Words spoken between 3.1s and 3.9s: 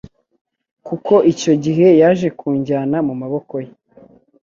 maboko ye